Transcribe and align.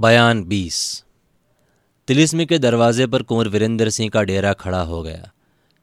बयान 0.00 0.44
बीस। 0.44 1.04
तिलिस्मी 2.08 2.46
के 2.46 2.58
दरवाजे 2.58 3.06
पर 3.06 3.22
कुंवर 3.22 3.48
वीरेंद्र 3.48 3.90
सिंह 3.90 4.10
का 4.10 4.22
डेरा 4.22 4.52
खड़ा 4.52 4.80
हो 4.82 5.02
गया। 5.02 5.32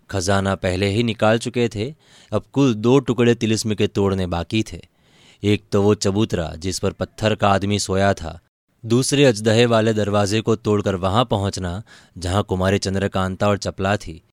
खजाना 0.10 0.56
पहले 0.56 0.88
ही 0.88 1.04
निकाल 1.04 1.38
चुके 1.38 1.70
थे, 1.76 1.96
अब 2.32 2.44
कुल 2.54 2.74
दो 2.74 3.00
टुकड़े 3.00 3.36
तिलिस्म 3.36 3.76
के 3.76 3.88
तोड़ने 3.88 4.28
बाकी 4.28 4.64
थे। 4.74 4.82
एक 5.44 5.64
तो 5.72 5.82
वो 5.82 5.96
चबूतरा, 5.96 6.54
जिस 6.58 6.80
पर 6.80 6.92
पत्थर 6.92 7.36
का 7.36 7.50
आदमी 7.50 7.80
सोया 7.80 8.14
था। 8.14 8.40
दूसरे 8.86 9.26
अजदहे 9.26 9.66
वाले 9.66 9.94
दरवाजे 9.94 10.42
को 10.42 10.56
तोड़कर 10.56 10.96
वहाँ 10.96 11.26
पहुँचना, 11.26 11.84
जहाँ 12.18 12.44
कुमारी 12.44 12.78
चंद्रकांता 12.78 13.48
और 13.48 13.58
चपला 13.58 13.98
थी। 13.98 14.24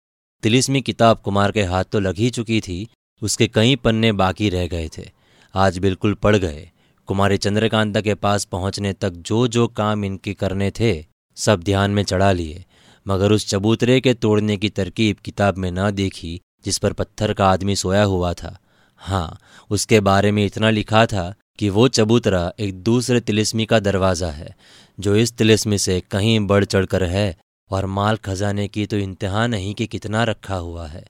तिलिस्मी 0.43 0.81
किताब 0.81 1.21
कुमार 1.25 1.53
के 1.53 1.63
हाथ 1.63 1.85
तो 1.85 2.01
लग 2.01 2.17
ही 2.17 2.31
चुकी 2.31 2.61
थी, 2.61 2.89
उसके 3.23 3.47
कई 3.47 3.77
पन्ने 3.77 4.13
बाकी 4.13 4.49
रह 4.49 4.67
गए 4.67 4.91
थे। 4.99 5.11
आज 5.55 5.79
बिल्कुल 5.79 6.15
पड़ 6.15 6.37
गए। 6.37 6.71
कुमारी 7.09 7.37
चंद्रकांता 7.37 8.01
के 8.01 8.15
पास 8.15 8.45
पहुँचने 8.45 8.93
तक 8.93 9.11
जो 9.11 9.47
जो 9.49 9.67
काम 9.69 10.05
इनके 10.05 10.33
करने 10.35 10.71
थे, 10.71 11.05
सब 11.37 11.63
ध्यान 11.63 11.91
में 11.91 12.03
चढ़ा 12.03 12.31
लिए। 12.33 12.65
मगर 13.07 13.33
उस 13.33 13.47
चबूतरे 13.49 14.01
के 14.01 14.15
तोड़ने 14.15 14.57
की 14.57 14.69
तरकीब 14.69 15.17
किताब 15.17 15.57
में 15.57 15.71
न 15.71 15.91
देखी, 15.91 16.41
जिस 16.65 16.79
पर 16.79 16.93
पत्थर 16.93 17.33
का 17.33 17.49
आदमी 17.49 17.77
सोया 17.77 18.03
हुआ 18.03 18.33
था। 18.33 18.57
हाँ 18.97 19.39
उसके 19.71 20.01
बारे 20.01 20.31
में 20.33 20.45
इतना 20.47 20.71
लिखा 20.71 21.05
था 21.07 21.35
कि 21.59 21.69
वो 21.69 21.87
चबूतरा 21.89 22.53
एक 22.61 22.83
दूसरे 22.83 23.21
तिलिस्मी 23.21 23.67
का 23.67 23.81
दरवाज़ा 23.81 24.31
है, 24.31 24.55
जो 24.99 25.17
इस 25.17 25.33
तिलिस्मी 25.33 25.79
से 25.79 26.01
कहीं 26.11 26.39
बढ़ 26.41 26.65
चढ़कर 26.65 27.05
है, 27.05 27.37
और 27.71 27.87
माल 27.87 28.17
खजाने 28.17 28.67
की 28.69 28.87
तो 28.87 28.97
इंतहा 28.97 29.47
नहीं 29.47 29.75
कि 29.75 29.87
कितना 29.87 30.25
रखा 30.25 30.57
हुआ 30.57 30.87
है। 30.87 31.05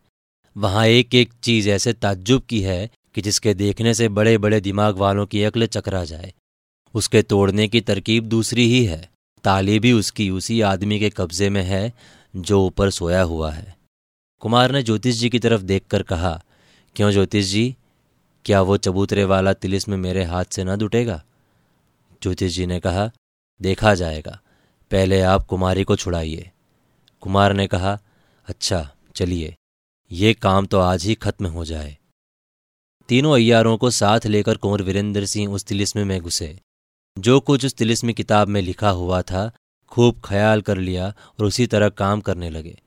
वहाँ 0.57 0.87
एक 0.87 1.15
एक 1.15 1.33
चीज़ 1.43 1.69
ऐसे 1.71 1.93
ताज्जुब 1.93 2.43
की 2.43 2.61
है 2.61 2.91
कि 3.15 3.23
जिसके 3.23 3.55
देखने 3.55 3.95
से 3.95 4.09
बड़े 4.09 4.39
बड़े 4.39 4.61
दिमाग 4.61 4.97
वालों 4.97 5.27
की 5.27 5.45
अक्ल 5.45 5.67
चकरा 5.67 6.05
जाए। 6.05 6.35
उसके 6.95 7.23
तोड़ने 7.23 7.69
की 7.69 7.81
तरकीब 7.81 8.25
दूसरी 8.25 8.69
ही 8.69 8.85
है। 8.85 9.11
ताली 9.45 9.79
भी 9.79 9.93
उसकी 9.93 10.31
उसी 10.31 10.61
आदमी 10.61 10.99
के 10.99 11.11
कब्जे 11.11 11.51
में 11.51 11.63
है, 11.63 11.93
जो 12.37 12.67
ऊपर 12.67 12.91
सोया 12.91 13.23
हुआ 13.23 13.53
है। 13.53 13.77
कुमार 14.41 14.73
ने 14.73 14.83
ज्योतिष 14.83 15.15
जी 15.15 15.31
की 15.31 15.39
तरफ़ 15.39 15.63
देखकर 15.63 16.03
कहा, 16.03 16.45
क्यों 16.97 17.11
ज्योतिष 17.11 17.47
जी? 17.47 17.77
क्या 18.45 18.63
वो 18.63 18.77
चबूतरे 18.77 19.25
वाला 19.25 19.53
तिलिस 19.53 19.89
में 19.89 19.97
मेरे 19.97 20.25
हाथ 20.25 20.45
से 20.45 20.65
न 20.65 20.77
दुटेगा? 20.77 21.25
ज्योतिष 22.23 22.53
जी 22.53 22.67
ने 22.67 22.81
कहा, 22.81 23.11
देखा 23.63 23.95
जाएगा। 23.95 24.41
पहले 24.91 25.21
आप 25.21 25.47
कुमारी 25.47 25.85
को 25.85 25.97
छुड़ाइए। 25.97 26.51
कुमार 27.21 27.53
ने 27.53 27.67
कहा 27.67 27.99
अच्छा 28.49 28.95
चलिए। 29.15 29.55
ये 30.13 30.35
काम 30.35 30.67
तो 30.67 30.79
आज 30.79 31.05
ही 31.05 31.15
खत्म 31.15 31.47
हो 31.47 31.65
जाए। 31.65 31.99
तीनों 33.09 33.35
अयारों 33.35 33.77
को 33.77 33.91
साथ 33.91 34.27
लेकर 34.27 34.57
कुंवर 34.57 34.83
वीरेंद्र 34.83 35.27
सिंह 35.27 35.55
उस 35.55 35.65
तिलिस्म 35.65 36.07
में 36.07 36.21
घुसे। 36.21 36.61
जो 37.19 37.41
कुछ 37.41 37.67
उस 37.67 37.75
तिलिस्म 37.75 38.13
किताब 38.13 38.49
में 38.49 38.63
लिखा 38.63 38.91
हुआ 38.91 39.23
था, 39.23 39.53
खूब 39.89 40.21
ख्याल 40.25 40.61
कर 40.61 40.79
लिया 40.79 41.09
और 41.09 41.45
उसी 41.45 41.67
तरह 41.67 41.89
काम 41.89 42.21
करने 42.21 42.51
लगे। 42.51 42.81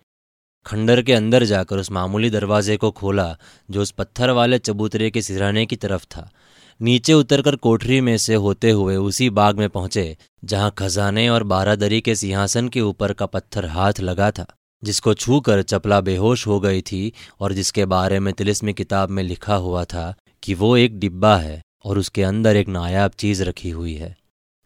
खंडर 0.65 1.01
के 1.01 1.13
अंदर 1.13 1.43
जाकर 1.43 1.77
उस 1.77 1.91
मामूली 1.91 2.29
दरवाजे 2.29 2.77
को 2.77 2.91
खोला, 2.91 3.37
जो 3.71 3.81
उस 3.81 3.91
पत्थर 3.91 4.29
वाले 4.29 4.59
चबूतरे 4.59 5.09
के 5.09 5.21
सिराने 5.21 5.65
की 5.65 5.75
तरफ़ 5.75 6.05
था। 6.05 6.31
नीचे 6.81 7.13
उतरकर 7.13 7.55
कोठरी 7.55 8.01
में 8.01 8.17
से 8.17 8.35
होते 8.35 8.71
हुए 8.71 8.95
उसी 8.95 9.29
बाग 9.29 9.57
में 9.57 9.69
पहुँचे, 9.69 10.17
जहाँ 10.45 10.73
खजाने 10.77 11.29
और 11.29 11.43
बारादरी 11.43 12.01
के 12.01 12.15
सिंहासन 12.15 12.69
के 12.69 12.81
ऊपर 12.81 13.13
का 13.13 13.25
पत्थर 13.25 13.65
हाथ 13.65 13.93
लगा 13.99 14.31
था। 14.31 14.45
जिसको 14.83 15.13
छूकर 15.13 15.61
चपला 15.61 16.01
बेहोश 16.01 16.47
हो 16.47 16.59
गई 16.59 16.81
थी 16.81 17.13
और 17.39 17.53
जिसके 17.53 17.85
बारे 17.85 18.19
में 18.19 18.33
तिलिस्मी 18.33 18.73
किताब 18.73 19.09
में 19.09 19.23
लिखा 19.23 19.55
हुआ 19.55 19.83
था 19.85 20.13
कि 20.43 20.53
वो 20.53 20.77
एक 20.77 20.99
डिब्बा 20.99 21.37
है 21.37 21.61
और 21.85 21.97
उसके 21.97 22.23
अंदर 22.23 22.55
एक 22.55 22.67
नायाब 22.67 23.11
चीज़ 23.11 23.43
रखी 23.43 23.69
हुई 23.69 23.93
है। 23.93 24.15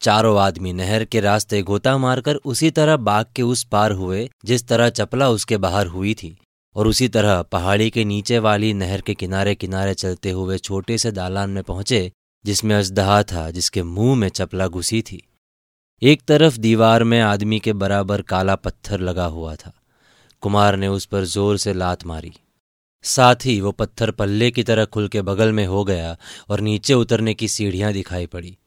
चारों 0.01 0.39
आदमी 0.39 0.73
नहर 0.73 1.05
के 1.05 1.19
रास्ते 1.19 1.61
गोता 1.61 1.97
मारकर 1.97 2.35
उसी 2.35 2.71
तरह 2.71 2.97
बाग 2.97 3.25
के 3.35 3.41
उस 3.41 3.63
पार 3.63 3.91
हुए 3.91 4.29
जिस 4.45 4.67
तरह 4.67 4.89
चपला 4.89 5.29
उसके 5.29 5.57
बाहर 5.57 5.87
हुई 5.87 6.13
थी 6.13 6.37
और 6.75 6.87
उसी 6.87 7.07
तरह 7.07 7.41
पहाड़ी 7.41 7.89
के 7.89 8.05
नीचे 8.05 8.39
वाली 8.39 8.73
नहर 8.73 9.01
के 9.01 9.13
किनारे 9.13 9.55
किनारे 9.55 9.93
चलते 9.93 10.31
हुए 10.31 10.57
छोटे 10.57 10.97
से 10.97 11.11
दालान 11.11 11.49
में 11.49 11.63
पहुँचे 11.63 12.11
जिसमें 12.45 12.75
अजदहा 12.75 13.23
था 13.23 13.49
जिसके 13.51 13.83
मुँह 13.83 14.15
में 14.15 14.29
चपला 14.29 14.67
घुसी 14.67 15.01
थी। 15.01 15.21
एक 16.01 16.21
तरफ़ 16.21 16.57
दीवार 16.57 17.03
में 17.03 17.19
आदमी 17.21 17.59
के 17.59 17.73
बराबर 17.73 18.21
काला 18.21 18.55
पत्थर 18.55 18.99
लगा 18.99 19.25
हुआ 19.25 19.55
था। 19.55 19.73
कुमार 20.43 20.75
ने 20.75 20.87
उस 20.87 21.05
पर 21.05 21.23
ज़ोर 21.25 21.57
से 21.57 21.73
लात 21.73 22.05
मारी। 22.05 22.31
साथ 23.05 23.45
ही 23.45 23.59
वो 23.61 23.71
पत्थर 23.71 24.11
पल्ले 24.11 24.49
की 24.51 24.63
तरह 24.63 24.85
खुल 24.85 25.07
के 25.07 25.21
बगल 25.21 25.51
में 25.51 25.65
हो 25.65 25.83
गया 25.83 26.15
और 26.49 26.59
नीचे 26.59 26.93
उतरने 26.93 27.33
की 27.33 27.47
सीढ़ियाँ 27.47 27.91
दिखाई 27.93 28.25
पड़ी। 28.25 28.57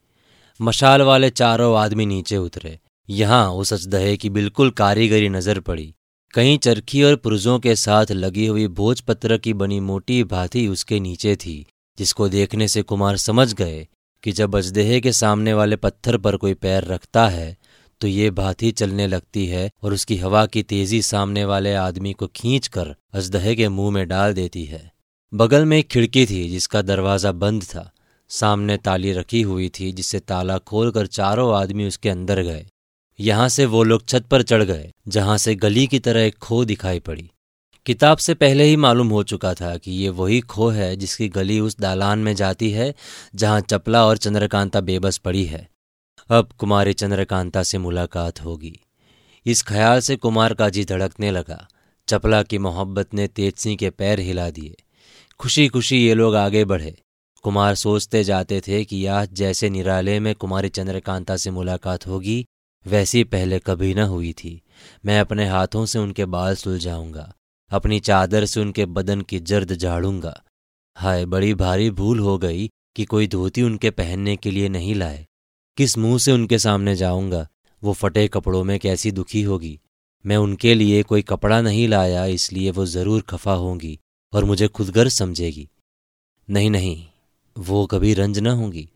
मशाल 0.59 1.01
वाले 1.01 1.29
चारों 1.29 1.75
आदमी 1.77 2.05
नीचे 2.05 2.37
उतरे। 2.37 2.77
यहाँ 3.09 3.49
उस 3.51 3.73
अजदहे 3.73 4.15
की 4.17 4.29
बिल्कुल 4.29 4.69
कारीगरी 4.71 5.29
नज़र 5.29 5.59
पड़ी। 5.59 5.93
कहीं 6.33 6.57
चरखी 6.57 7.03
और 7.03 7.15
पुरुजों 7.15 7.57
के 7.59 7.75
साथ 7.75 8.11
लगी 8.11 8.45
हुई 8.45 8.67
भोजपत्र 8.69 9.37
की 9.37 9.53
बनी 9.53 9.79
मोटी 9.79 10.23
भाती 10.23 10.67
उसके 10.67 10.99
नीचे 10.99 11.35
थी, 11.35 11.65
जिसको 11.97 12.27
देखने 12.29 12.67
से 12.67 12.81
कुमार 12.81 13.17
समझ 13.17 13.53
गए 13.53 13.87
कि 14.23 14.31
जब 14.31 14.55
अजदेहे 14.55 14.99
के 15.01 15.11
सामने 15.11 15.53
वाले 15.53 15.75
पत्थर 15.75 16.17
पर 16.17 16.37
कोई 16.37 16.53
पैर 16.53 16.83
रखता 16.83 17.27
है 17.27 17.55
तो 18.01 18.07
ये 18.07 18.29
भाती 18.31 18.71
चलने 18.71 19.07
लगती 19.07 19.45
है 19.45 19.69
और 19.83 19.93
उसकी 19.93 20.17
हवा 20.17 20.45
की 20.45 20.63
तेज़ी 20.63 21.01
सामने 21.01 21.45
वाले 21.45 21.73
आदमी 21.75 22.13
को 22.13 22.27
खींच 22.27 22.67
कर 22.67 22.95
अजदहे 23.13 23.55
के 23.55 23.69
मुँह 23.69 23.91
में 23.91 24.07
डाल 24.07 24.33
देती 24.33 24.63
है। 24.65 24.91
बगल 25.33 25.65
में 25.65 25.77
एक 25.77 25.87
खिड़की 25.87 26.25
थी 26.25 26.47
जिसका 26.49 26.81
दरवाज़ा 26.81 27.31
बंद 27.33 27.63
था। 27.63 27.89
सामने 28.29 28.77
ताली 28.77 29.11
रखी 29.13 29.41
हुई 29.41 29.69
थी 29.69 29.91
जिससे 29.91 30.19
ताला 30.19 30.57
खोलकर 30.59 31.07
चारों 31.07 31.53
आदमी 31.55 31.87
उसके 31.87 32.09
अंदर 32.09 32.41
गए। 32.41 32.65
यहाँ 33.19 33.47
से 33.49 33.65
वो 33.65 33.83
लोग 33.83 34.05
छत 34.07 34.25
पर 34.25 34.41
चढ़ 34.41 34.63
गए, 34.63 34.91
जहाँ 35.07 35.37
से 35.37 35.55
गली 35.55 35.85
की 35.87 35.99
तरह 35.99 36.21
एक 36.21 36.37
खो 36.37 36.63
दिखाई 36.65 36.99
पड़ी। 36.99 37.29
किताब 37.85 38.17
से 38.17 38.33
पहले 38.33 38.63
ही 38.63 38.75
मालूम 38.75 39.09
हो 39.09 39.21
चुका 39.23 39.53
था 39.53 39.75
कि 39.77 39.91
ये 39.91 40.09
वही 40.09 40.39
खो 40.41 40.69
है 40.69 40.95
जिसकी 40.95 41.27
गली 41.29 41.59
उस 41.59 41.77
दालान 41.79 42.19
में 42.19 42.33
जाती 42.35 42.69
है 42.71 42.93
जहाँ 43.35 43.61
चपला 43.61 44.05
और 44.05 44.17
चंद्रकांता 44.17 44.81
बेबस 44.81 45.17
पड़ी 45.17 45.45
है। 45.45 45.67
अब 46.29 46.49
कुमारी 46.57 46.93
चंद्रकांता 46.93 47.63
से 47.63 47.77
मुलाकात 47.77 48.43
होगी। 48.43 48.79
इस 49.45 49.63
ख्याल 49.63 49.99
से 49.99 50.15
कुमार 50.15 50.53
का 50.53 50.69
जी 50.69 50.85
धड़कने 50.85 51.31
लगा। 51.31 51.67
चपला 52.07 52.43
की 52.43 52.57
मोहब्बत 52.57 53.13
ने 53.13 53.27
तेज 53.27 53.53
सिंह 53.55 53.77
के 53.77 53.89
पैर 53.89 54.19
हिला 54.19 54.49
दिए। 54.49 54.75
खुशी 55.39 55.67
खुशी 55.67 56.07
ये 56.07 56.13
लोग 56.13 56.35
आगे 56.35 56.65
बढ़े। 56.65 57.01
कुमार 57.43 57.75
सोचते 57.75 58.23
जाते 58.23 58.61
थे 58.61 58.85
कि 58.85 59.05
आज 59.05 59.33
जैसे 59.33 59.69
निराले 59.69 60.19
में 60.19 60.35
कुमारी 60.35 60.69
चंद्रकांता 60.69 61.37
से 61.37 61.51
मुलाकात 61.51 62.07
होगी, 62.07 62.45
वैसी 62.87 63.23
पहले 63.23 63.59
कभी 63.59 63.93
न 63.93 63.99
हुई 63.99 64.33
थी। 64.33 64.61
मैं 65.05 65.19
अपने 65.19 65.47
हाथों 65.47 65.85
से 65.85 65.99
उनके 65.99 66.25
बाल 66.25 66.55
सुलझाऊँगा। 66.55 67.33
अपनी 67.71 67.99
चादर 67.99 68.45
से 68.45 68.59
उनके 68.59 68.85
बदन 68.85 69.21
की 69.21 69.39
जर्द 69.39 69.73
झाड़ूँगा। 69.73 70.43
हाय, 70.95 71.25
बड़ी 71.25 71.53
भारी 71.53 71.89
भूल 71.89 72.19
हो 72.19 72.37
गई 72.37 72.69
कि 72.95 73.05
कोई 73.05 73.27
धोती 73.27 73.61
उनके 73.61 73.89
पहनने 73.89 74.35
के 74.35 74.51
लिए 74.51 74.69
नहीं 74.69 74.95
लाए। 74.95 75.27
किस 75.77 75.97
मुँह 75.97 76.17
से 76.17 76.31
उनके 76.31 76.59
सामने 76.59 76.95
जाऊँगा? 76.95 77.47
वो 77.83 77.93
फटे 77.93 78.27
कपड़ों 78.27 78.63
में 78.63 78.79
कैसी 78.79 79.11
दुखी 79.11 79.41
होगी? 79.41 79.79
मैं 80.25 80.37
उनके 80.37 80.73
लिए 80.73 81.03
कोई 81.03 81.21
कपड़ा 81.21 81.61
नहीं 81.61 81.87
लाया, 81.87 82.25
इसलिए 82.25 82.71
वो 82.71 82.85
ज़रूर 82.85 83.21
खफा 83.21 83.53
होंगी 83.53 83.99
और 84.33 84.45
मुझे 84.45 84.67
खुदगर 84.67 85.09
समझेगी। 85.09 85.67
नहीं 86.49 86.69
नहीं, 86.69 87.05
वो 87.57 87.85
कभी 87.85 88.13
रंज 88.13 88.39
न 88.39 88.47
होंगी। 88.47 88.89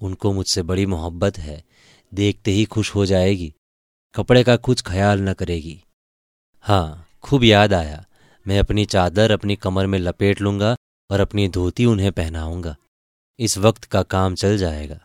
उनको 0.00 0.32
मुझसे 0.32 0.62
बड़ी 0.62 0.86
मोहब्बत 0.86 1.38
है, 1.38 1.64
देखते 2.12 2.50
ही 2.50 2.64
खुश 2.64 2.94
हो 2.94 3.06
जाएगी। 3.06 3.52
कपड़े 4.14 4.44
का 4.44 4.56
कुछ 4.56 4.82
ख्याल 4.82 5.20
न 5.20 5.32
करेगी। 5.32 5.80
हाँ 6.64 7.08
खूब 7.22 7.44
याद 7.44 7.72
आया। 7.72 8.04
मैं 8.46 8.58
अपनी 8.58 8.84
चादर, 8.84 9.30
अपनी 9.30 9.56
कमर 9.56 9.86
में 9.86 9.98
लपेट 9.98 10.40
लूँगा 10.40 10.76
और 11.10 11.20
अपनी 11.20 11.48
धोती 11.48 11.84
उन्हें 11.84 12.12
पहनाऊँगा। 12.12 12.76
इस 13.38 13.58
वक्त 13.58 13.84
का 13.84 14.02
काम 14.02 14.34
चल 14.34 14.58
जाएगा। 14.58 15.00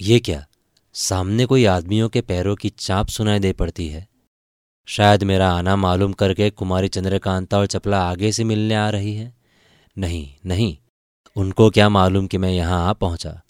ये 0.00 0.18
क्या? 0.20 0.46
सामने 0.92 1.46
कोई 1.46 1.64
आदमियों 1.64 2.08
के 2.08 2.20
पैरों 2.20 2.56
की 2.56 2.68
चाप 2.68 3.06
सुनाई 3.06 3.38
दे 3.38 3.52
पड़ती 3.52 3.88
है। 3.88 4.08
शायद 4.86 5.24
मेरा 5.24 5.50
आना 5.50 5.76
मालूम 5.76 6.12
करके 6.12 6.50
कुमारी 6.50 6.88
चंद्रकांता 6.88 7.58
और 7.58 7.66
चपला 7.66 8.00
आगे 8.02 8.32
से 8.32 8.44
मिलने 8.44 8.74
आ 8.74 8.90
रही 8.90 9.14
है। 9.14 9.34
नहीं 9.98 10.34
नहीं। 10.46 10.76
उनको 11.36 11.70
क्या 11.70 11.88
मालूम 11.88 12.26
कि 12.26 12.38
मैं 12.38 12.50
यहाँ 12.50 12.88
आ 12.88 12.92
पहुँचा? 12.92 13.42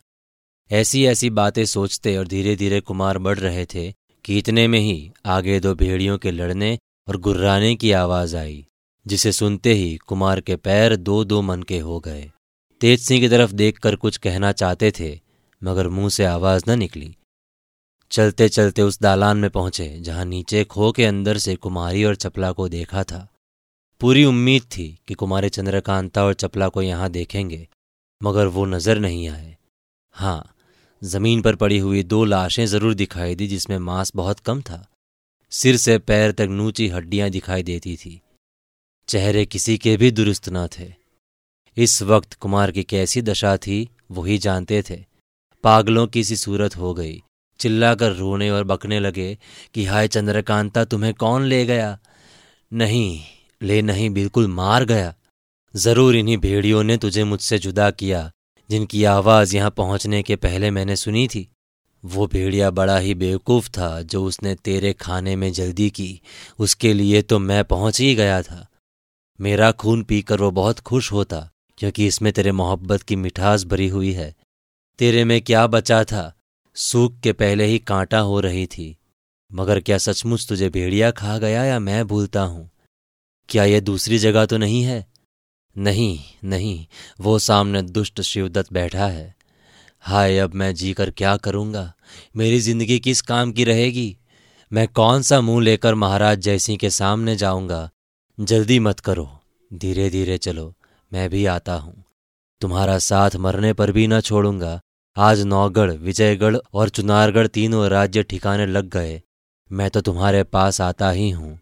ऐसी 0.70 1.06
ऐसी 1.06 1.30
बातें 1.30 1.64
सोचते 1.64 2.16
और 2.16 2.26
धीरे 2.26 2.56
धीरे 2.56 2.80
कुमार 2.80 3.18
बढ़ 3.18 3.38
रहे 3.38 3.66
थे 3.66 3.94
कि 4.24 4.38
इतने 4.38 4.68
में 4.68 4.80
ही 4.80 5.12
आगे 5.26 5.60
दो 5.60 5.74
भेड़ियों 5.74 6.18
के 6.18 6.30
लड़ने 6.30 6.78
और 7.08 7.16
गुर्राने 7.16 7.76
की 7.76 7.92
आवाज़ 7.92 8.36
आई, 8.36 8.66
जिसे 9.06 9.32
सुनते 9.32 9.72
ही 9.72 9.96
कुमार 9.96 10.40
के 10.40 10.56
पैर 10.56 10.96
दो 10.96 11.24
दो 11.24 11.42
मन 11.42 11.62
के 11.62 11.78
हो 11.78 12.00
गए। 12.00 12.30
तेज 12.80 13.00
सिंह 13.00 13.20
की 13.20 13.28
तरफ़ 13.28 13.52
देखकर 13.52 13.96
कुछ 13.96 14.16
कहना 14.16 14.52
चाहते 14.52 14.90
थे 14.90 15.23
मगर 15.64 15.88
मुँह 15.88 16.08
से 16.08 16.24
आवाज़ 16.24 16.64
न 16.68 16.78
निकली। 16.78 17.14
चलते 18.12 18.48
चलते 18.48 18.82
उस 18.82 18.98
दालान 19.00 19.36
में 19.36 19.50
पहुँचे, 19.50 19.88
जहाँ 19.98 20.24
नीचे 20.24 20.64
खो 20.64 20.90
के 20.92 21.04
अंदर 21.04 21.38
से 21.38 21.54
कुमारी 21.56 22.04
और 22.04 22.14
चपला 22.16 22.50
को 22.52 22.68
देखा 22.68 23.04
था। 23.04 23.28
पूरी 24.00 24.24
उम्मीद 24.24 24.62
थी 24.72 24.86
कि 25.08 25.14
कुमारी 25.14 25.48
चंद्रकांता 25.48 26.24
और 26.24 26.34
चपला 26.34 26.68
को 26.68 26.82
यहाँ 26.82 27.08
देखेंगे, 27.10 27.66
मगर 28.20 28.46
वो 28.46 28.64
नज़र 28.66 28.98
नहीं 28.98 29.28
आए। 29.28 29.56
हाँ 30.14 30.54
ज़मीन 31.02 31.42
पर 31.42 31.56
पड़ी 31.56 31.78
हुई 31.78 32.02
दो 32.02 32.24
लाशें 32.24 32.64
ज़रूर 32.66 32.94
दिखाई 32.94 33.34
दी, 33.34 33.46
जिसमें 33.46 33.78
मांस 33.78 34.12
बहुत 34.16 34.40
कम 34.40 34.60
था। 34.62 34.86
सिर 35.52 35.76
से 35.76 35.98
पैर 35.98 36.32
तक 36.32 36.48
नूची 36.50 36.88
हड्डियाँ 36.88 37.28
दिखाई 37.30 37.62
देती 37.62 37.96
थी। 37.96 38.20
चेहरे 39.08 39.44
किसी 39.46 39.76
के 39.78 39.96
भी 39.96 40.10
दुरुस्त 40.10 40.48
न 40.48 40.66
थे। 40.78 40.92
इस 41.76 42.02
वक्त 42.02 42.34
कुमार 42.34 42.70
की 42.70 42.82
कैसी 42.82 43.22
दशा 43.22 43.56
थी 43.56 43.88
वही 44.10 44.38
जानते 44.38 44.82
थे। 44.82 45.04
पागलों 45.64 46.06
की 46.06 46.24
सी 46.24 46.36
सूरत 46.36 46.76
हो 46.76 46.94
गई। 46.94 47.22
चिल्लाकर 47.60 48.12
रोने 48.12 48.50
और 48.50 48.64
बकने 48.64 49.00
लगे 49.00 49.38
कि 49.74 49.84
हाय 49.84 50.08
चंद्रकांता, 50.08 50.84
तुम्हें 50.84 51.14
कौन 51.14 51.42
ले 51.42 51.64
गया? 51.66 51.98
नहीं, 52.72 53.20
ले 53.62 53.82
नहीं, 53.82 54.10
बिल्कुल 54.10 54.48
मार 54.48 54.84
गया। 54.84 55.14
ज़रूर 55.76 56.16
इन्हीं 56.16 56.36
भेड़ियों 56.38 56.82
ने 56.82 56.96
तुझे 56.96 57.24
मुझसे 57.24 57.58
जुदा 57.58 57.90
किया, 57.90 58.30
जिनकी 58.70 59.04
आवाज़ 59.04 59.56
यहाँ 59.56 59.70
पहुँचने 59.70 60.22
के 60.22 60.36
पहले 60.36 60.70
मैंने 60.70 60.96
सुनी 60.96 61.26
थी। 61.28 61.48
वो 62.04 62.26
भेड़िया 62.26 62.70
बड़ा 62.70 62.98
ही 62.98 63.14
बेवकूफ़ 63.14 63.70
था, 63.70 64.02
जो 64.02 64.24
उसने 64.24 64.54
तेरे 64.54 64.92
खाने 64.92 65.36
में 65.36 65.52
जल्दी 65.52 65.90
की। 65.90 66.20
उसके 66.58 66.92
लिए 66.92 67.22
तो 67.22 67.38
मैं 67.38 67.64
पहुँच 67.64 68.00
ही 68.00 68.14
गया 68.14 68.42
था। 68.42 68.66
मेरा 69.40 69.72
खून 69.72 70.02
पीकर 70.02 70.40
वो 70.40 70.50
बहुत 70.50 70.80
खुश 70.80 71.12
होता, 71.12 71.50
क्योंकि 71.78 72.06
इसमें 72.06 72.32
तेरे 72.32 72.52
मोहब्बत 72.52 73.02
की 73.02 73.16
मिठास 73.16 73.64
भरी 73.64 73.88
हुई 73.88 74.12
है। 74.12 74.34
तेरे 74.98 75.24
में 75.24 75.40
क्या 75.42 75.66
बचा 75.66 76.04
था? 76.04 76.32
सूख 76.74 77.20
के 77.20 77.32
पहले 77.32 77.64
ही 77.64 77.78
कांटा 77.78 78.18
हो 78.18 78.40
रही 78.40 78.66
थी। 78.66 78.96
मगर 79.52 79.80
क्या 79.80 79.98
सचमुच 79.98 80.48
तुझे 80.48 80.68
भेड़िया 80.68 81.10
खा 81.10 81.38
गया 81.38 81.64
या 81.64 81.78
मैं 81.78 82.06
भूलता 82.06 82.42
हूँ? 82.42 82.70
क्या 83.48 83.64
यह 83.64 83.80
दूसरी 83.80 84.18
जगह 84.18 84.46
तो 84.46 84.56
नहीं 84.56 84.82
है? 84.82 85.06
नहीं 85.78 86.18
नहीं, 86.44 86.86
वो 87.20 87.38
सामने 87.38 87.82
दुष्ट 87.82 88.20
शिवदत्त 88.20 88.72
बैठा 88.72 89.06
है। 89.06 89.34
हाय, 90.00 90.38
अब 90.38 90.54
मैं 90.54 90.74
जीकर 90.74 91.10
क्या 91.10 91.36
करूँगा? 91.36 91.92
मेरी 92.36 92.60
ज़िंदगी 92.60 92.98
किस 92.98 93.20
काम 93.20 93.52
की 93.52 93.64
रहेगी? 93.64 94.18
मैं 94.72 94.88
कौन 94.88 95.22
सा 95.22 95.40
मुँह 95.40 95.64
लेकर 95.64 95.94
महाराज 95.94 96.38
जयसिंह 96.38 96.78
के 96.78 96.90
सामने 96.90 97.36
जाऊँगा? 97.36 97.90
जल्दी 98.40 98.78
मत 98.78 99.00
करो। 99.00 99.40
धीरे 99.72 100.10
धीरे 100.10 100.38
चलो, 100.38 100.74
मैं 101.12 101.30
भी 101.30 101.46
आता 101.46 101.74
हूँ। 101.74 102.04
तुम्हारा 102.60 102.98
साथ 102.98 103.30
मरने 103.36 103.72
पर 103.72 103.92
भी 103.92 104.06
न 104.06 104.20
छोड़ूँगा। 104.20 104.80
आज 105.16 105.40
नौगढ़, 105.40 105.90
विजयगढ़ 105.90 106.56
और 106.74 106.88
चुनारगढ़ 106.88 107.46
तीनों 107.46 107.88
राज्य 107.88 108.22
ठिकाने 108.22 108.66
लग 108.66 108.88
गए। 108.88 109.22
मैं 109.72 109.90
तो 109.90 110.00
तुम्हारे 110.00 110.42
पास 110.42 110.80
आता 110.80 111.10
ही 111.10 111.30
हूँ। 111.30 111.58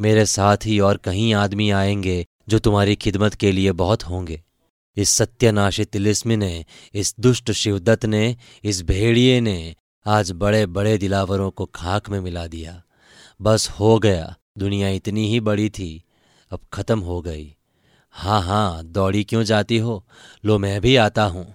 मेरे 0.00 0.26
साथ 0.26 0.56
ही 0.64 0.80
और 0.80 0.96
कहीं 0.96 1.34
आदमी 1.34 1.70
आएँगे 1.70 2.26
जो 2.48 2.58
तुम्हारी 2.58 2.96
खिदमत 2.96 3.34
के 3.34 3.52
लिए 3.52 3.72
बहुत 3.72 4.02
होंगे। 4.02 4.42
इस 4.96 5.10
सत्यानाशी 5.10 5.84
तिलिस्मी 5.84 6.36
ने, 6.36 6.64
इस 6.94 7.14
दुष्ट 7.20 7.52
शिवदत्त 7.52 8.06
ने, 8.06 8.36
इस 8.64 8.82
भेड़िए 8.82 9.40
ने 9.40 9.74
आज 10.06 10.32
बड़े 10.32 10.66
बड़े 10.66 10.98
दिलावरों 10.98 11.50
को 11.50 11.66
खाक 11.66 12.08
में 12.08 12.20
मिला 12.20 12.46
दिया। 12.46 12.82
बस 13.42 13.70
हो 13.70 13.98
गया, 13.98 14.36
दुनिया 14.58 14.88
इतनी 14.88 15.28
ही 15.28 15.40
बड़ी 15.40 15.70
थी, 15.70 16.04
अब 16.50 16.60
खत्म 16.72 17.00
हो 17.00 17.22
गई। 17.22 17.56
हाँ 18.10 18.42
हाँ 18.42 18.84
दौड़ी 18.84 19.24
क्यों 19.24 19.42
जाती 19.42 19.78
हो? 19.78 20.06
लो, 20.44 20.58
मैं 20.58 20.80
भी 20.80 20.96
आता 20.96 21.24
हूँ। 21.24 21.54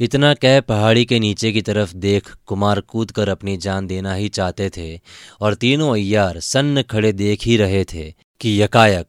इतना 0.00 0.34
कह 0.34 0.60
पहाड़ी 0.60 1.04
के 1.04 1.18
नीचे 1.18 1.52
की 1.52 1.62
तरफ़ 1.62 1.94
देख 1.94 2.34
कुमार 2.46 2.80
कूद 2.80 3.10
कर 3.10 3.28
अपनी 3.28 3.56
जान 3.56 3.86
देना 3.86 4.14
ही 4.14 4.28
चाहते 4.28 4.70
थे, 4.76 5.00
और 5.40 5.54
तीनों 5.54 5.92
अय्यार 5.92 6.40
सन्न 6.40 6.82
खड़े 6.82 7.12
देख 7.12 7.44
ही 7.44 7.56
रहे 7.56 7.84
थे 7.84 8.14
कि 8.40 8.62
यकायक, 8.62 9.06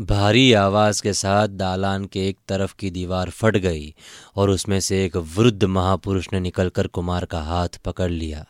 भारी 0.00 0.52
आवाज़ 0.52 1.02
के 1.02 1.12
साथ 1.12 1.48
दालान 1.48 2.04
के 2.04 2.28
एक 2.28 2.38
तरफ़ 2.48 2.74
की 2.78 2.90
दीवार 2.90 3.30
फट 3.30 3.56
गई, 3.56 3.94
और 4.36 4.50
उसमें 4.50 4.80
से 4.80 5.04
एक 5.04 5.16
वृद्ध 5.16 5.64
महापुरुष 5.64 6.28
ने 6.32 6.40
निकलकर 6.40 6.86
कुमार 6.86 7.24
का 7.24 7.40
हाथ 7.40 7.68
पकड़ 7.68 8.10
लिया। 8.10 8.46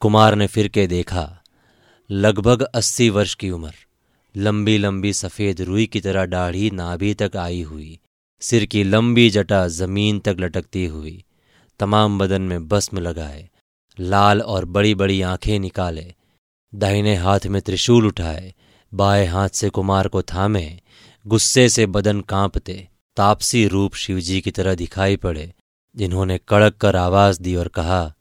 कुमार 0.00 0.34
ने 0.34 0.46
फिर 0.46 0.68
के 0.68 0.86
देखा, 0.86 1.42
लगभग 2.10 2.62
अस्सी 2.62 3.10
वर्ष 3.10 3.34
की 3.34 3.50
उम्र 3.50 3.72
लंबी 4.36 4.78
लंबी 4.78 5.12
सफ़ेद 5.12 5.60
रुई 5.60 5.86
की 5.86 6.00
तरह 6.00 6.26
दाढ़ी 6.26 6.70
नाभि 6.70 7.14
तक 7.14 7.36
आई 7.36 7.62
हुई 7.62 7.98
सिर 8.44 8.64
की 8.64 8.84
लंबी 8.84 9.30
जटा 9.30 9.68
ज़मीन 9.68 10.18
तक 10.18 10.36
लटकती 10.40 10.86
हुई, 10.86 11.24
तमाम 11.78 12.18
बदन 12.18 12.42
में 12.42 12.68
भस्म 12.68 12.98
लगाए, 12.98 13.48
लाल 14.00 14.42
और 14.42 14.64
बड़ी 14.64 14.94
बड़ी 14.94 15.22
आँखें 15.22 15.58
निकाले, 15.58 16.14
दाहिने 16.74 17.14
हाथ 17.14 17.40
में 17.46 17.62
त्रिशूल 17.62 18.06
उठाए, 18.06 18.54
बाएँ 18.94 19.26
हाथ 19.26 19.48
से 19.48 19.68
कुमार 19.68 20.08
को 20.08 20.22
थामे, 20.22 20.80
गुस्से 21.26 21.68
से 21.68 21.86
बदन 21.86 22.20
कांपते, 22.20 22.88
तापसी 23.16 23.66
रूप 23.68 23.94
शिवजी 23.94 24.40
की 24.40 24.50
तरह 24.50 24.74
दिखाई 24.74 25.16
पड़े, 25.16 25.52
जिन्होंने 25.96 26.40
कड़क 26.48 26.76
कर 26.76 26.96
आवाज़ 26.96 27.42
दी 27.42 27.56
और 27.56 27.68
कहा, 27.68 28.14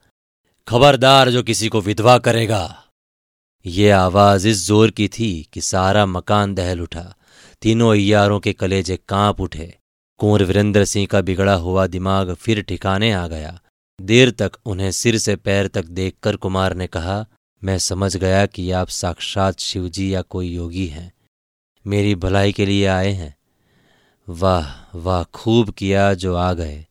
खबरदार 0.68 1.30
जो 1.30 1.44
किसी 1.44 1.70
को 1.70 1.82
विधवा 1.82 2.18
करेगा। 2.18 2.84
ये 3.66 3.90
आवाज़ 3.90 4.48
इस 4.48 4.68
ज़ोर 4.68 4.92
की 4.92 5.08
थी 5.08 5.50
कि 5.54 5.62
सारा 5.62 6.06
मकान 6.06 6.56
दहल 6.56 6.82
उठा, 6.82 7.16
तीनों 7.62 7.92
अयारों 7.92 8.40
के 8.40 8.54
कलेजे 8.54 9.00
काँप 9.08 9.42
उठे 9.42 9.83
कुंवर 10.24 10.44
वीरेंद्र 10.44 10.86
सिंह 10.86 11.08
का 11.08 11.22
बिगड़ा 11.22 11.54
हुआ 11.54 11.88
दिमाग 11.88 12.34
फिर 12.34 12.62
ठिकाने 12.62 13.12
आ 13.12 13.28
गया। 13.28 13.60
देर 14.02 14.32
तक 14.32 14.52
उन्हें 14.66 14.92
सिर 14.92 15.18
से 15.18 15.36
पैर 15.36 15.68
तक 15.68 15.86
देखकर 15.86 16.36
कुमार 16.36 16.74
ने 16.74 16.88
कहा, 16.88 17.26
मैं 17.64 17.78
समझ 17.78 18.18
गया 18.18 18.46
कि 18.46 18.72
आप 18.72 18.88
साक्षात 18.88 19.60
शिवजी 19.60 20.16
या 20.16 20.22
कोई 20.22 20.48
योगी 20.48 20.88
हैं। 20.88 21.14
मेरी 21.88 22.16
भलाई 22.16 22.52
के 22.52 22.66
लिए 22.66 22.86
आए 22.86 23.12
हैं। 23.12 23.36
वाह 24.30 24.98
वाह, 24.98 25.24
खूब 25.24 25.70
किया 25.70 26.14
जो 26.14 26.36
आ 26.36 26.54
गए। 26.54 26.86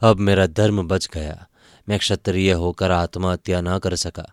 अब 0.00 0.16
मेरा 0.16 0.46
धर्म 0.46 0.88
बच 0.88 1.08
गया। 1.14 1.46
मैं 1.88 1.98
क्षत्रिय 1.98 2.52
होकर 2.52 2.90
आत्महत्या 2.90 3.60
न 3.60 3.78
कर 3.78 3.96
सका। 3.96 4.32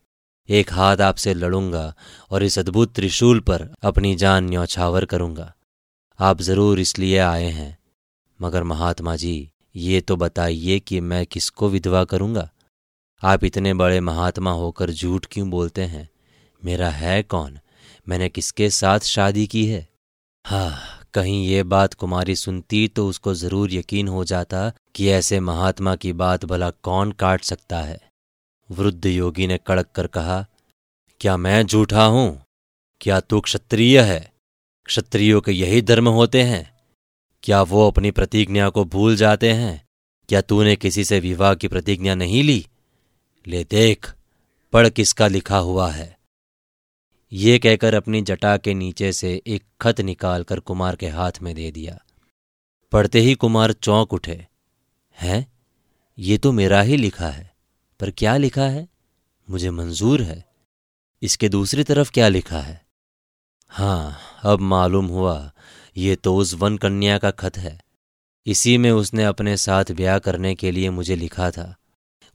एक 0.49 0.73
हाथ 0.73 0.97
आपसे 0.97 1.33
लड़ूँगा 1.33 1.95
और 2.31 2.43
इस 2.43 2.59
अद्भुत 2.59 2.95
त्रिशूल 2.95 3.39
पर 3.39 3.73
अपनी 3.83 4.15
जान 4.15 4.49
न्यौछावर 4.49 5.05
करूँगा। 5.05 5.53
आप 6.19 6.41
ज़रूर 6.41 6.79
इसलिए 6.79 7.17
आए 7.17 7.49
हैं। 7.49 7.78
मगर 8.41 8.63
महात्मा 8.63 9.15
जी, 9.15 9.49
ये 9.75 10.01
तो 10.01 10.15
बताइए 10.15 10.79
कि 10.79 10.99
मैं 10.99 11.25
किसको 11.25 11.69
विधवा 11.69 12.03
करूँगा? 12.03 12.49
आप 13.23 13.43
इतने 13.43 13.73
बड़े 13.73 13.99
महात्मा 13.99 14.51
होकर 14.51 14.91
झूठ 14.91 15.25
क्यों 15.31 15.49
बोलते 15.49 15.83
हैं? 15.83 16.09
मेरा 16.65 16.89
है 16.89 17.23
कौन? 17.23 17.59
मैंने 18.07 18.29
किसके 18.29 18.69
साथ 18.69 18.99
शादी 18.99 19.47
की 19.47 19.65
है? 19.65 19.87
हाँ 20.45 20.79
कहीं 21.13 21.47
ये 21.47 21.63
बात 21.63 21.93
कुमारी 21.93 22.35
सुनती 22.35 22.87
तो 22.87 23.07
उसको 23.07 23.33
ज़रूर 23.33 23.73
यकीन 23.73 24.07
हो 24.07 24.23
जाता 24.23 24.71
कि 24.95 25.09
ऐसे 25.09 25.39
महात्मा 25.39 25.95
की 25.95 26.13
बात 26.13 26.45
भला 26.45 26.69
कौन 26.69 27.11
काट 27.11 27.43
सकता 27.43 27.81
है। 27.81 27.99
वृद्ध 28.69 29.05
योगी 29.05 29.47
ने 29.47 29.59
कड़क 29.67 29.87
कर 29.95 30.07
कहा, 30.07 30.45
क्या 31.21 31.37
मैं 31.37 31.65
झूठा 31.65 32.05
हूँ? 32.05 32.41
क्या 33.01 33.19
तू 33.19 33.39
क्षत्रिय 33.41 34.01
है? 34.01 34.31
क्षत्रियो 34.85 35.41
के 35.41 35.51
यही 35.51 35.81
धर्म 35.81 36.07
होते 36.07 36.43
हैं। 36.43 36.78
क्या 37.43 37.61
वो 37.61 37.87
अपनी 37.87 38.11
प्रतिज्ञा 38.11 38.69
को 38.69 38.85
भूल 38.85 39.15
जाते 39.15 39.53
हैं? 39.53 39.87
क्या 40.29 40.41
तूने 40.41 40.75
किसी 40.75 41.05
से 41.05 41.19
विवाह 41.19 41.55
की 41.55 41.67
प्रतिज्ञा 41.67 42.15
नहीं 42.15 42.43
ली? 42.43 42.67
ले 43.47 43.63
देख, 43.63 44.13
पढ़ 44.73 44.89
किसका 44.89 45.27
लिखा 45.27 45.57
हुआ 45.57 45.91
है। 45.91 46.19
ये 47.31 47.59
कहकर 47.59 47.93
अपनी 47.93 48.21
जटा 48.21 48.57
के 48.57 48.73
नीचे 48.73 49.13
से 49.13 49.41
एक 49.47 49.63
खत 49.81 50.01
निकालकर 50.01 50.59
कुमार 50.59 50.95
के 50.95 51.07
हाथ 51.07 51.31
में 51.41 51.55
दे 51.55 51.71
दिया। 51.71 51.99
पढ़ते 52.91 53.19
ही 53.19 53.35
कुमार 53.35 53.71
चौंक 53.71 54.13
उठे। 54.13 54.47
हैं? 55.21 55.53
ये 56.19 56.37
तो 56.37 56.51
मेरा 56.51 56.81
ही 56.81 56.97
लिखा 56.97 57.29
है। 57.29 57.55
पर 57.99 58.11
क्या 58.11 58.37
लिखा 58.37 58.65
है? 58.65 58.87
मुझे 59.49 59.71
मंजूर 59.71 60.21
है। 60.21 60.45
इसके 61.21 61.49
दूसरी 61.49 61.83
तरफ़ 61.83 62.11
क्या 62.11 62.27
लिखा 62.27 62.61
है? 62.61 62.85
हाँ 63.69 64.19
अब 64.43 64.59
मालूम 64.59 65.05
हुआ 65.05 65.51
ये 65.97 66.15
तो 66.15 66.35
उस 66.35 66.53
वन 66.53 66.77
कन्या 66.77 67.17
का 67.17 67.31
खत 67.31 67.57
है। 67.57 67.79
इसी 68.45 68.77
में 68.77 68.91
उसने 68.91 69.23
अपने 69.23 69.55
साथ 69.57 69.91
ब्याह 69.91 70.19
करने 70.19 70.53
के 70.55 70.71
लिए 70.71 70.89
मुझे 70.89 71.15
लिखा 71.15 71.49
था। 71.51 71.75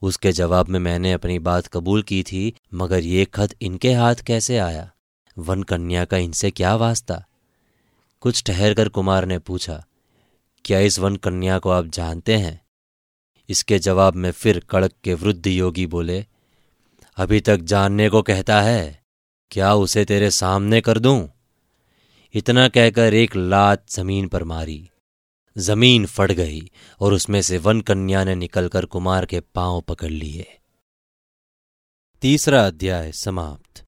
उसके 0.03 0.33
जवाब 0.33 0.69
में 0.69 0.79
मैंने 0.81 1.13
अपनी 1.13 1.39
बात 1.39 1.67
कबूल 1.67 2.03
की 2.03 2.23
थी, 2.23 2.53
मगर 2.75 3.01
ये 3.01 3.25
खत 3.25 3.55
इनके 3.63 3.93
हाथ 3.93 4.15
कैसे 4.17 4.59
आया? 4.59 4.91
वन 5.37 5.63
कन्या 5.63 6.05
का 6.05 6.17
इनसे 6.17 6.51
क्या 6.51 6.75
वास्ता? 6.77 7.25
कुछ 8.23 8.43
ठहर 8.45 8.75
कर 8.75 8.89
कुमार 8.89 9.25
ने 9.27 9.39
पूछा, 9.39 9.85
क्या 10.65 10.79
इस 10.79 10.99
वन 10.99 11.17
कन्या 11.17 11.59
को 11.59 11.71
आप 11.71 11.87
जानते 11.87 12.37
हैं? 12.37 12.61
इसके 13.49 13.79
जवाब 13.79 14.15
में 14.15 14.31
फिर 14.31 14.59
कड़क 14.71 14.93
के 15.05 15.15
वृद्ध 15.15 15.47
योगी 15.47 15.87
बोले, 15.87 16.25
अभी 17.17 17.41
तक 17.41 17.61
जानने 17.63 18.09
को 18.09 18.23
कहता 18.23 18.61
है। 18.63 19.03
क्या 19.51 19.75
उसे 19.75 20.05
तेरे 20.05 20.31
सामने 20.31 20.81
कर 20.81 20.99
दूँ? 20.99 21.29
इतना 22.35 22.69
कहकर 22.69 23.15
एक 23.15 23.37
लात 23.37 23.91
ज़मीन 23.91 24.29
पर 24.29 24.45
मारी। 24.45 24.91
ज़मीन 25.59 26.07
फट 26.07 26.33
गई 26.33 26.71
और 27.01 27.13
उसमें 27.13 27.43
से 27.43 27.59
वन 27.59 27.81
कन्या 27.81 28.25
ने 28.25 28.35
निकलकर 28.35 28.85
कुमार 28.85 29.27
के 29.27 29.41
पाँव 29.41 29.81
पकड़ 29.81 30.11
लिए। 30.11 30.47
तीसरा 32.23 32.67
अध्याय 32.67 33.13
समाप्त। 33.13 33.83